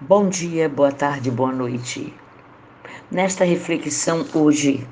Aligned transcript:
Bom 0.00 0.28
dia, 0.28 0.68
boa 0.68 0.92
tarde, 0.92 1.28
boa 1.28 1.50
noite. 1.50 2.14
Nesta 3.10 3.44
reflexão 3.44 4.24
hoje, 4.32 4.86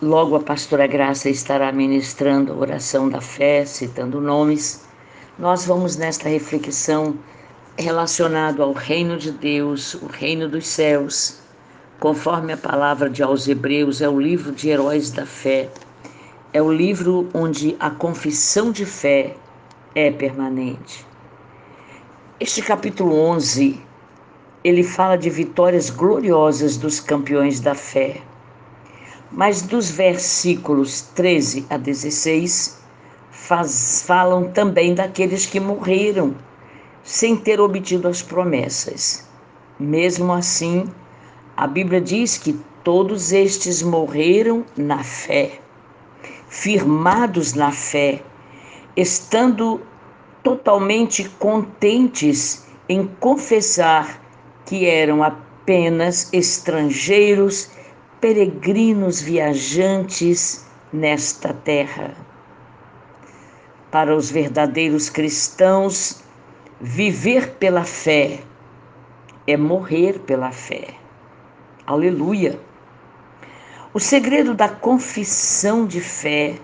logo 0.00 0.34
a 0.34 0.40
pastora 0.40 0.86
Graça 0.86 1.28
estará 1.28 1.70
ministrando 1.70 2.50
a 2.50 2.56
oração 2.56 3.10
da 3.10 3.20
fé, 3.20 3.66
citando 3.66 4.22
nomes. 4.22 4.86
Nós 5.38 5.66
vamos 5.66 5.96
nesta 5.96 6.30
reflexão 6.30 7.14
relacionado 7.78 8.62
ao 8.62 8.72
reino 8.72 9.18
de 9.18 9.32
Deus, 9.32 9.92
o 9.96 10.06
reino 10.06 10.48
dos 10.48 10.66
céus, 10.66 11.38
conforme 12.00 12.54
a 12.54 12.56
palavra 12.56 13.10
de 13.10 13.22
aos 13.22 13.46
Hebreus, 13.46 14.00
é 14.00 14.08
o 14.08 14.18
livro 14.18 14.50
de 14.50 14.70
heróis 14.70 15.10
da 15.10 15.26
fé. 15.26 15.68
É 16.54 16.62
o 16.62 16.72
livro 16.72 17.28
onde 17.34 17.76
a 17.78 17.90
confissão 17.90 18.72
de 18.72 18.86
fé 18.86 19.36
é 19.94 20.10
permanente. 20.10 21.06
Este 22.40 22.62
capítulo 22.62 23.14
11 23.14 23.91
ele 24.64 24.82
fala 24.82 25.16
de 25.16 25.28
vitórias 25.28 25.90
gloriosas 25.90 26.76
dos 26.76 27.00
campeões 27.00 27.60
da 27.60 27.74
fé. 27.74 28.20
Mas 29.30 29.62
dos 29.62 29.90
versículos 29.90 31.02
13 31.14 31.66
a 31.68 31.76
16 31.76 32.78
faz, 33.30 34.04
falam 34.06 34.52
também 34.52 34.94
daqueles 34.94 35.46
que 35.46 35.58
morreram 35.58 36.36
sem 37.02 37.36
ter 37.36 37.60
obtido 37.60 38.06
as 38.06 38.22
promessas. 38.22 39.26
Mesmo 39.78 40.32
assim, 40.32 40.84
a 41.56 41.66
Bíblia 41.66 42.00
diz 42.00 42.38
que 42.38 42.52
todos 42.84 43.32
estes 43.32 43.82
morreram 43.82 44.64
na 44.76 45.02
fé, 45.02 45.58
firmados 46.48 47.54
na 47.54 47.72
fé, 47.72 48.22
estando 48.96 49.80
totalmente 50.42 51.28
contentes 51.38 52.66
em 52.88 53.06
confessar 53.18 54.20
que 54.66 54.86
eram 54.86 55.22
apenas 55.22 56.32
estrangeiros, 56.32 57.70
peregrinos 58.20 59.20
viajantes 59.20 60.66
nesta 60.92 61.52
terra. 61.52 62.14
Para 63.90 64.14
os 64.14 64.30
verdadeiros 64.30 65.10
cristãos, 65.10 66.22
viver 66.80 67.50
pela 67.54 67.84
fé 67.84 68.40
é 69.46 69.56
morrer 69.56 70.20
pela 70.20 70.50
fé. 70.50 70.88
Aleluia! 71.86 72.58
O 73.92 74.00
segredo 74.00 74.54
da 74.54 74.68
confissão 74.68 75.86
de 75.86 76.00
fé 76.00 76.54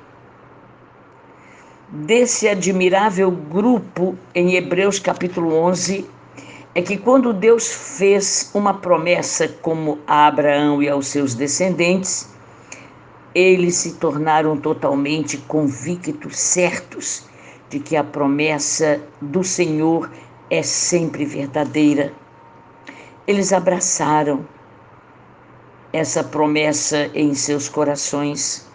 desse 1.89 2.49
admirável 2.49 3.31
grupo 3.31 4.17
em 4.35 4.55
Hebreus 4.55 4.99
capítulo 4.99 5.55
11 5.55 6.09
é 6.75 6.83
que 6.83 6.97
quando 6.97 7.33
Deus 7.33 7.69
fez 7.69 8.51
uma 8.55 8.75
promessa 8.75 9.49
como 9.49 9.99
a 10.07 10.27
Abraão 10.27 10.83
e 10.83 10.89
aos 10.89 11.09
seus 11.09 11.35
descendentes, 11.35 12.29
eles 13.35 13.77
se 13.77 13.95
tornaram 13.95 14.57
totalmente 14.57 15.39
convictos, 15.39 16.39
certos 16.39 17.27
de 17.71 17.79
que 17.79 17.97
a 17.97 18.05
promessa 18.05 19.01
do 19.21 19.45
Senhor 19.45 20.11
é 20.51 20.63
sempre 20.63 21.25
verdadeira. 21.25 22.13
Eles 23.27 23.53
abraçaram 23.53 24.47
essa 25.93 26.23
promessa 26.25 27.11
em 27.15 27.35
seus 27.35 27.69
corações. 27.69 28.67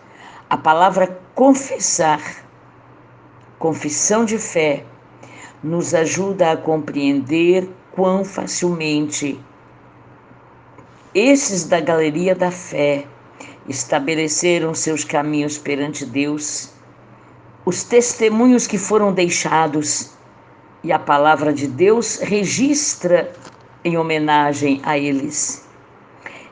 A 0.49 0.57
palavra 0.57 1.19
confessar, 1.33 2.21
confissão 3.57 4.25
de 4.25 4.37
fé, 4.37 4.85
nos 5.63 5.93
ajuda 5.93 6.51
a 6.51 6.57
compreender 6.57 7.67
quão 7.93 8.25
facilmente 8.25 9.39
esses 11.13 11.65
da 11.65 11.79
galeria 11.79 12.33
da 12.33 12.49
fé 12.49 13.05
estabeleceram 13.69 14.73
seus 14.73 15.03
caminhos 15.03 15.57
perante 15.59 16.05
Deus, 16.05 16.71
os 17.65 17.83
testemunhos 17.83 18.65
que 18.65 18.79
foram 18.79 19.13
deixados 19.13 20.11
e 20.83 20.91
a 20.91 20.97
palavra 20.97 21.53
de 21.53 21.67
Deus 21.67 22.17
registra 22.19 23.31
em 23.85 23.97
homenagem 23.97 24.81
a 24.83 24.97
eles. 24.97 25.65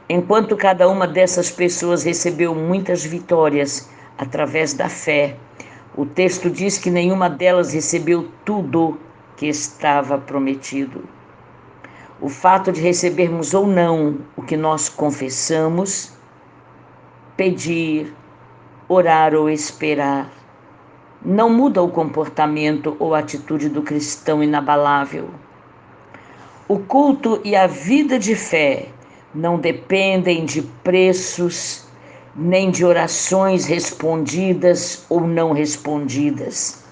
Enquanto 0.07 0.55
cada 0.55 0.87
uma 0.87 1.07
dessas 1.07 1.49
pessoas 1.49 2.03
recebeu 2.03 2.53
muitas 2.53 3.03
vitórias 3.03 3.89
através 4.17 4.73
da 4.73 4.87
fé, 4.87 5.35
o 5.97 6.05
texto 6.05 6.49
diz 6.49 6.77
que 6.77 6.91
nenhuma 6.91 7.29
delas 7.29 7.73
recebeu 7.73 8.29
tudo 8.45 8.99
que 9.35 9.47
estava 9.47 10.17
prometido. 10.17 11.03
O 12.21 12.29
fato 12.29 12.71
de 12.71 12.79
recebermos 12.79 13.55
ou 13.55 13.65
não 13.65 14.19
o 14.35 14.43
que 14.43 14.55
nós 14.55 14.87
confessamos, 14.87 16.13
pedir, 17.35 18.13
orar 18.87 19.33
ou 19.33 19.49
esperar, 19.49 20.31
não 21.25 21.49
muda 21.49 21.81
o 21.81 21.89
comportamento 21.89 22.95
ou 22.99 23.15
atitude 23.15 23.69
do 23.69 23.81
cristão 23.81 24.43
inabalável. 24.43 25.29
O 26.67 26.77
culto 26.77 27.41
e 27.43 27.55
a 27.55 27.65
vida 27.65 28.19
de 28.19 28.35
fé 28.35 28.89
não 29.33 29.57
dependem 29.57 30.45
de 30.45 30.61
preços, 30.61 31.87
nem 32.35 32.69
de 32.69 32.85
orações 32.85 33.65
respondidas 33.65 35.05
ou 35.09 35.21
não 35.21 35.53
respondidas. 35.53 36.83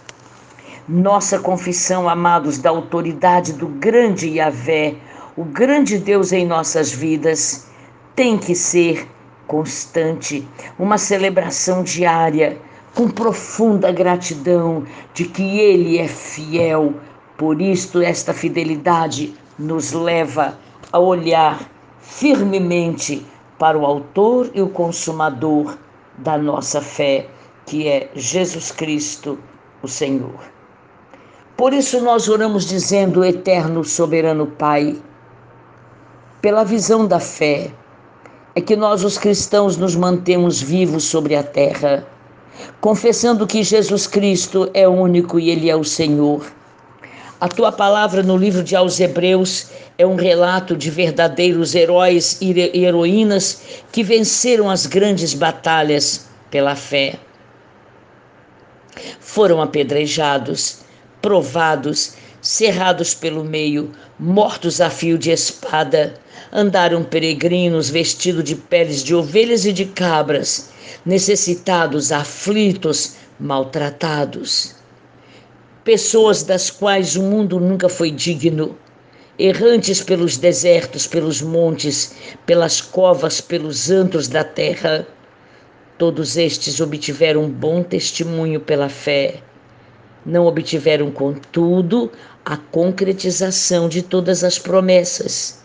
Nossa 0.88 1.38
confissão, 1.38 2.10
amados, 2.10 2.58
da 2.58 2.72
autoridade 2.72 3.54
do 3.54 3.68
grande 3.68 4.28
Yahvé, 4.28 4.96
o 5.40 5.46
grande 5.46 5.98
Deus 5.98 6.34
em 6.34 6.46
nossas 6.46 6.92
vidas 6.92 7.66
tem 8.14 8.38
que 8.38 8.54
ser 8.54 9.08
constante, 9.48 10.46
uma 10.78 10.98
celebração 10.98 11.82
diária, 11.82 12.58
com 12.94 13.08
profunda 13.08 13.90
gratidão 13.90 14.84
de 15.14 15.24
que 15.24 15.62
Ele 15.62 15.98
é 15.98 16.10
fiel. 16.10 16.94
Por 17.38 17.62
isto, 17.62 18.02
esta 18.02 18.34
fidelidade 18.34 19.34
nos 19.58 19.94
leva 19.94 20.60
a 20.92 21.00
olhar 21.00 21.72
firmemente 22.02 23.26
para 23.58 23.78
o 23.78 23.86
Autor 23.86 24.52
e 24.54 24.62
o 24.62 24.68
Consumador 24.68 25.78
da 26.18 26.38
nossa 26.38 26.82
fé, 26.82 27.30
que 27.66 27.88
é 27.88 28.12
Jesus 28.14 28.74
Cristo, 28.74 29.40
o 29.82 29.88
Senhor. 29.88 30.42
Por 31.56 31.72
isso, 31.72 32.02
nós 32.02 32.28
oramos 32.28 32.66
dizendo, 32.66 33.24
Eterno 33.24 33.86
Soberano 33.86 34.46
Pai, 34.46 35.02
pela 36.42 36.64
visão 36.64 37.06
da 37.06 37.20
fé, 37.20 37.72
é 38.56 38.62
que 38.62 38.76
nós, 38.76 39.04
os 39.04 39.18
cristãos, 39.18 39.78
nos 39.78 39.96
mantemos 39.96 40.62
vivos 40.62 41.04
sobre 41.04 41.36
a 41.36 41.44
terra, 41.44 42.06
confessando 42.80 43.48
que 43.48 43.64
Jesus 43.64 44.08
Cristo 44.08 44.70
é 44.74 44.88
único 44.88 45.40
e 45.40 45.50
Ele 45.50 45.70
é 45.70 45.76
o 45.76 45.84
Senhor. 45.84 46.46
A 47.42 47.48
tua 47.48 47.72
palavra 47.72 48.22
no 48.22 48.36
livro 48.36 48.64
de 48.64 48.76
Aos 48.76 49.00
Hebreus 49.00 49.68
é 49.98 50.06
um 50.06 50.16
relato 50.16 50.76
de 50.76 50.90
verdadeiros 50.90 51.74
heróis 51.76 52.38
e 52.42 52.52
heroínas 52.84 53.62
que 53.92 54.04
venceram 54.04 54.70
as 54.70 54.86
grandes 54.86 55.34
batalhas 55.34 56.28
pela 56.52 56.76
fé. 56.76 57.16
Foram 59.20 59.62
apedrejados, 59.62 60.80
provados, 61.22 62.16
cerrados 62.42 63.14
pelo 63.14 63.44
meio, 63.44 63.92
mortos 64.20 64.82
a 64.82 64.90
fio 64.90 65.18
de 65.18 65.32
espada, 65.32 66.16
andaram 66.52 67.04
peregrinos 67.04 67.90
vestidos 67.90 68.44
de 68.44 68.56
peles 68.56 69.04
de 69.04 69.14
ovelhas 69.14 69.66
e 69.66 69.74
de 69.74 69.86
cabras, 69.86 70.70
necessitados, 71.06 72.12
aflitos, 72.12 73.16
maltratados. 73.40 74.76
Pessoas 75.84 76.44
das 76.44 76.70
quais 76.70 77.16
o 77.16 77.22
mundo 77.22 77.60
nunca 77.60 77.88
foi 77.88 78.12
digno, 78.12 78.78
errantes 79.38 80.02
pelos 80.02 80.38
desertos, 80.38 81.08
pelos 81.08 81.42
montes, 81.42 82.16
pelas 82.46 82.82
covas, 82.82 83.40
pelos 83.40 83.90
antros 83.90 84.28
da 84.28 84.44
terra. 84.44 85.08
Todos 85.98 86.38
estes 86.38 86.80
obtiveram 86.80 87.50
bom 87.50 87.84
testemunho 87.84 88.60
pela 88.60 88.90
fé 88.90 89.42
não 90.26 90.46
obtiveram, 90.46 91.12
contudo, 91.12 92.12
a 92.46 92.58
concretização 92.58 93.88
de 93.88 94.02
todas 94.02 94.44
as 94.44 94.60
promessas. 94.60 95.59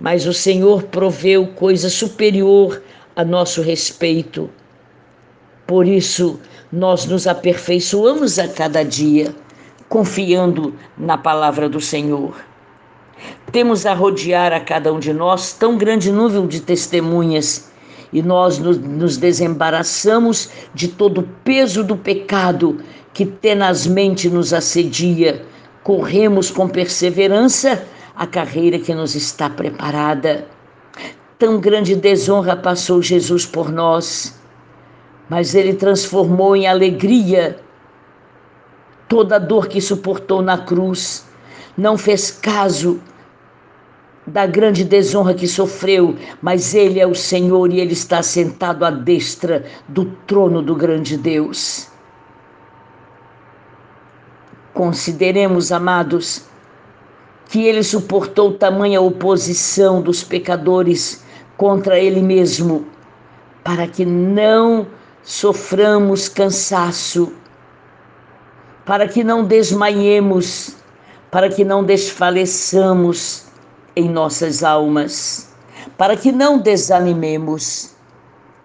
Mas 0.00 0.26
o 0.26 0.32
Senhor 0.32 0.84
proveu 0.84 1.46
coisa 1.48 1.90
superior 1.90 2.82
a 3.16 3.24
nosso 3.24 3.62
respeito. 3.62 4.48
Por 5.66 5.86
isso, 5.86 6.40
nós 6.72 7.04
nos 7.04 7.26
aperfeiçoamos 7.26 8.38
a 8.38 8.46
cada 8.46 8.82
dia, 8.84 9.34
confiando 9.88 10.74
na 10.96 11.18
palavra 11.18 11.68
do 11.68 11.80
Senhor. 11.80 12.36
Temos 13.50 13.86
a 13.86 13.94
rodear 13.94 14.52
a 14.52 14.60
cada 14.60 14.92
um 14.92 15.00
de 15.00 15.12
nós 15.12 15.52
tão 15.52 15.76
grande 15.76 16.12
número 16.12 16.46
de 16.46 16.60
testemunhas 16.60 17.70
e 18.12 18.22
nós 18.22 18.58
nos 18.58 19.16
desembaraçamos 19.16 20.50
de 20.74 20.88
todo 20.88 21.22
o 21.22 21.28
peso 21.44 21.82
do 21.82 21.96
pecado 21.96 22.80
que 23.12 23.26
tenazmente 23.26 24.30
nos 24.30 24.52
assedia. 24.52 25.44
Corremos 25.82 26.50
com 26.50 26.68
perseverança 26.68 27.84
a 28.18 28.26
carreira 28.26 28.80
que 28.80 28.92
nos 28.92 29.14
está 29.14 29.48
preparada. 29.48 30.44
Tão 31.38 31.60
grande 31.60 31.94
desonra 31.94 32.56
passou 32.56 33.00
Jesus 33.00 33.46
por 33.46 33.70
nós, 33.70 34.36
mas 35.30 35.54
ele 35.54 35.72
transformou 35.74 36.56
em 36.56 36.66
alegria 36.66 37.60
toda 39.08 39.36
a 39.36 39.38
dor 39.38 39.68
que 39.68 39.80
suportou 39.80 40.42
na 40.42 40.58
cruz. 40.58 41.24
Não 41.76 41.96
fez 41.96 42.32
caso 42.32 43.00
da 44.26 44.46
grande 44.46 44.84
desonra 44.84 45.32
que 45.32 45.46
sofreu, 45.46 46.16
mas 46.42 46.74
Ele 46.74 46.98
é 46.98 47.06
o 47.06 47.14
Senhor 47.14 47.72
e 47.72 47.80
Ele 47.80 47.92
está 47.92 48.20
sentado 48.20 48.84
à 48.84 48.90
destra 48.90 49.64
do 49.86 50.04
trono 50.26 50.60
do 50.60 50.74
grande 50.74 51.16
Deus. 51.16 51.88
Consideremos, 54.74 55.72
amados, 55.72 56.48
que 57.48 57.64
Ele 57.64 57.82
suportou 57.82 58.52
tamanha 58.52 59.00
oposição 59.00 60.02
dos 60.02 60.22
pecadores 60.22 61.24
contra 61.56 61.98
Ele 61.98 62.22
mesmo, 62.22 62.86
para 63.64 63.86
que 63.86 64.04
não 64.04 64.86
soframos 65.22 66.28
cansaço, 66.28 67.32
para 68.84 69.08
que 69.08 69.24
não 69.24 69.44
desmaiemos, 69.44 70.76
para 71.30 71.48
que 71.48 71.64
não 71.64 71.82
desfaleçamos 71.82 73.44
em 73.96 74.08
nossas 74.08 74.62
almas, 74.62 75.48
para 75.96 76.16
que 76.16 76.30
não 76.30 76.58
desanimemos. 76.58 77.94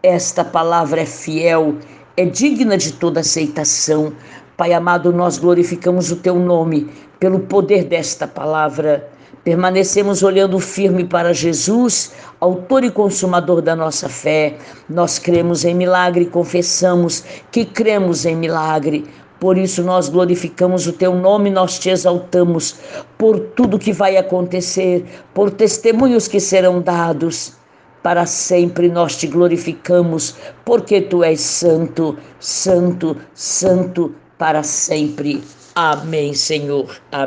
Esta 0.01 0.43
palavra 0.43 1.01
é 1.01 1.05
fiel, 1.05 1.77
é 2.17 2.25
digna 2.25 2.77
de 2.77 2.91
toda 2.93 3.21
aceitação. 3.21 4.13
Pai 4.57 4.73
amado, 4.73 5.11
nós 5.11 5.37
glorificamos 5.37 6.11
o 6.11 6.17
teu 6.17 6.35
nome 6.35 6.89
pelo 7.23 7.39
poder 7.39 7.85
desta 7.85 8.27
palavra. 8.27 9.09
Permanecemos 9.45 10.23
olhando 10.23 10.59
firme 10.59 11.05
para 11.05 11.33
Jesus, 11.33 12.11
autor 12.41 12.83
e 12.83 12.91
consumador 12.91 13.61
da 13.61 13.77
nossa 13.77 14.09
fé. 14.09 14.57
Nós 14.89 15.17
cremos 15.17 15.63
em 15.63 15.73
milagre, 15.73 16.25
confessamos 16.25 17.23
que 17.49 17.63
cremos 17.63 18.25
em 18.25 18.35
milagre. 18.35 19.05
Por 19.39 19.57
isso 19.57 19.81
nós 19.83 20.09
glorificamos 20.09 20.85
o 20.85 20.91
teu 20.91 21.15
nome, 21.15 21.49
nós 21.49 21.79
te 21.79 21.89
exaltamos 21.89 22.75
por 23.17 23.39
tudo 23.39 23.79
que 23.79 23.93
vai 23.93 24.17
acontecer, 24.17 25.05
por 25.33 25.49
testemunhos 25.49 26.27
que 26.27 26.41
serão 26.41 26.81
dados. 26.81 27.53
Para 28.01 28.25
sempre 28.25 28.89
nós 28.89 29.15
te 29.15 29.27
glorificamos, 29.27 30.35
porque 30.65 30.99
tu 30.99 31.23
és 31.23 31.39
santo, 31.39 32.17
santo, 32.37 33.15
santo 33.33 34.13
para 34.37 34.61
sempre. 34.61 35.41
Amém, 35.75 36.33
Senhor. 36.33 36.99
Amém. 37.11 37.21